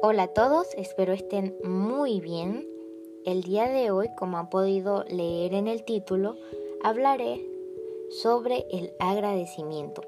[0.00, 2.68] Hola a todos, espero estén muy bien.
[3.24, 6.36] El día de hoy, como han podido leer en el título,
[6.84, 7.44] hablaré
[8.10, 10.02] sobre el agradecimiento.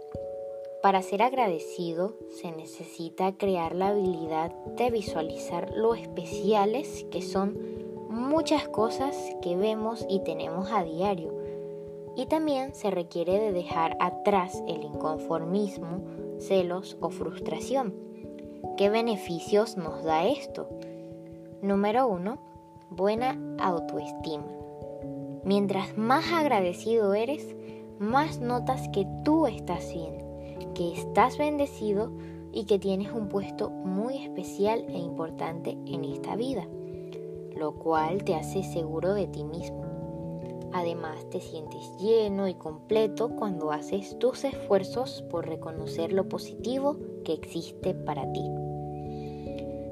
[0.81, 7.59] Para ser agradecido se necesita crear la habilidad de visualizar lo especiales que son
[8.09, 11.35] muchas cosas que vemos y tenemos a diario.
[12.17, 16.05] Y también se requiere de dejar atrás el inconformismo,
[16.39, 18.10] celos o frustración
[18.77, 20.69] ¿Qué beneficios nos da esto?
[21.63, 22.39] Número uno,
[22.91, 24.47] buena autoestima.
[25.45, 27.57] Mientras más agradecido eres,
[27.99, 30.19] más notas que tú estás bien,
[30.75, 32.13] que estás bendecido
[32.53, 36.67] y que tienes un puesto muy especial e importante en esta vida,
[37.57, 39.90] lo cual te hace seguro de ti mismo.
[40.73, 47.33] Además, te sientes lleno y completo cuando haces tus esfuerzos por reconocer lo positivo que
[47.33, 48.49] existe para ti.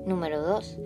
[0.07, 0.79] Número 2.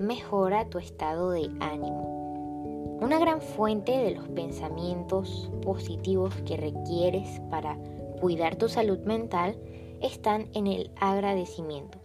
[0.00, 2.98] Mejora tu estado de ánimo.
[3.00, 7.78] Una gran fuente de los pensamientos positivos que requieres para
[8.20, 9.58] cuidar tu salud mental
[10.00, 11.98] están en el agradecimiento.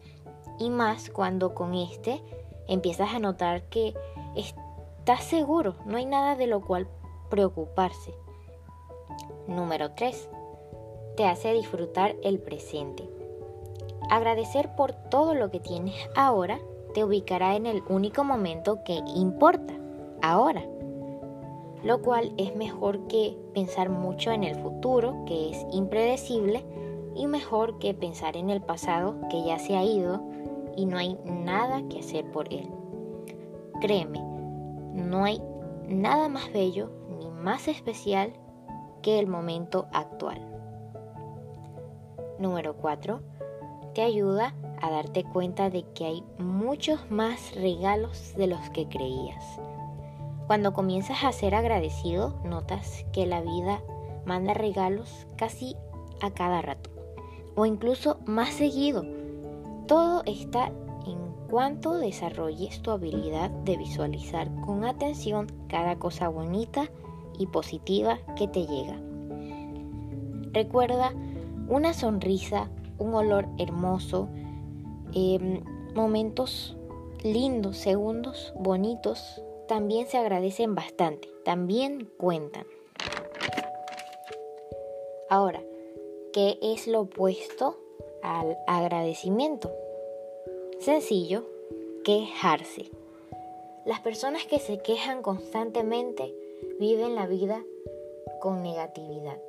[0.59, 2.22] Y más cuando con este
[2.67, 3.94] empiezas a notar que
[4.36, 6.88] estás seguro, no hay nada de lo cual
[7.31, 8.13] preocuparse.
[9.47, 10.29] Número 3.
[11.17, 13.09] Te hace disfrutar el presente.
[14.11, 16.59] Agradecer por todo lo que tienes ahora
[16.93, 19.73] te ubicará en el único momento que importa,
[20.21, 20.63] ahora.
[21.83, 26.63] Lo cual es mejor que pensar mucho en el futuro, que es impredecible,
[27.15, 30.21] y mejor que pensar en el pasado, que ya se ha ido
[30.75, 32.69] y no hay nada que hacer por él.
[33.81, 34.19] Créeme,
[34.93, 35.41] no hay
[35.92, 38.34] nada más bello ni más especial
[39.02, 40.39] que el momento actual.
[42.39, 43.22] Número 4
[43.94, 49.60] te ayuda a darte cuenta de que hay muchos más regalos de los que creías.
[50.48, 53.82] Cuando comienzas a ser agradecido, notas que la vida
[54.26, 55.76] manda regalos casi
[56.21, 56.89] a cada rato
[57.55, 59.05] o incluso más seguido.
[59.88, 60.71] Todo está
[61.52, 66.89] cuanto desarrolles tu habilidad de visualizar con atención cada cosa bonita
[67.38, 68.98] y positiva que te llega.
[70.54, 71.14] Recuerda
[71.67, 72.70] una sonrisa
[73.02, 74.30] un olor hermoso,
[75.14, 75.64] em,
[75.95, 76.78] momentos
[77.23, 82.66] lindos, segundos bonitos, también se agradecen bastante, también cuentan.
[85.30, 85.62] Ahora,
[86.32, 87.78] ¿qué es lo opuesto
[88.22, 89.72] al agradecimiento?
[90.81, 91.45] Sencillo,
[92.03, 92.92] quejarse.
[93.86, 96.36] Las personas que se quejan constantemente
[96.80, 97.64] viven la vida
[98.42, 99.39] con negatividad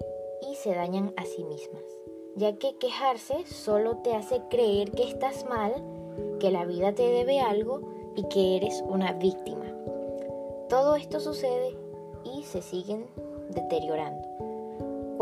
[0.49, 1.83] y se dañan a sí mismas
[2.35, 5.75] ya que quejarse solo te hace creer que estás mal,
[6.41, 7.81] que la vida te debe algo
[8.17, 9.67] y que eres una víctima.
[10.69, 11.77] Todo esto sucede
[12.25, 13.07] y se siguen
[13.51, 14.27] deteriorando,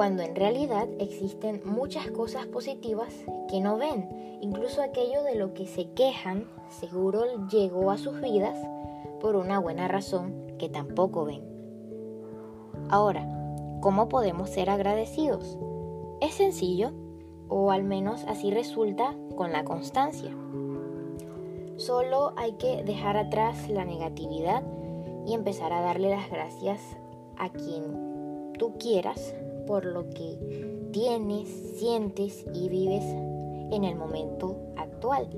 [0.00, 3.12] cuando en realidad existen muchas cosas positivas
[3.50, 4.08] que no ven,
[4.40, 8.58] incluso aquello de lo que se quejan seguro llegó a sus vidas
[9.20, 11.42] por una buena razón que tampoco ven.
[12.88, 13.28] Ahora,
[13.82, 15.58] ¿cómo podemos ser agradecidos?
[16.22, 16.92] Es sencillo,
[17.50, 20.34] o al menos así resulta con la constancia.
[21.76, 24.62] Solo hay que dejar atrás la negatividad
[25.26, 26.80] y empezar a darle las gracias
[27.36, 29.34] a quien tú quieras
[29.70, 31.48] por lo que tienes,
[31.78, 33.04] sientes y vives
[33.70, 35.30] en el momento actual.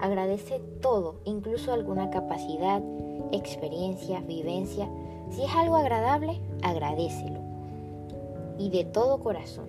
[0.00, 2.82] Agradece todo, incluso alguna capacidad,
[3.30, 4.90] experiencia, vivencia.
[5.30, 7.38] Si es algo agradable, agradecelo.
[8.58, 9.68] Y de todo corazón.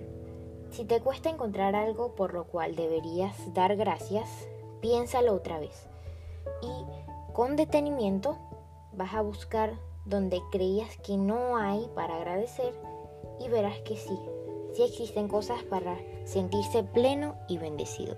[0.72, 4.28] Si te cuesta encontrar algo por lo cual deberías dar gracias,
[4.80, 5.86] piénsalo otra vez.
[6.60, 8.36] Y con detenimiento
[8.92, 9.74] vas a buscar
[10.06, 12.74] donde creías que no hay para agradecer
[13.40, 14.18] y verás que sí,
[14.74, 18.14] sí existen cosas para sentirse pleno y bendecido.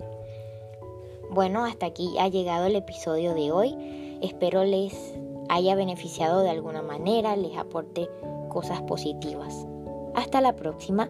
[1.29, 4.19] Bueno, hasta aquí ha llegado el episodio de hoy.
[4.21, 5.13] Espero les
[5.49, 8.09] haya beneficiado de alguna manera, les aporte
[8.49, 9.65] cosas positivas.
[10.13, 11.09] Hasta la próxima.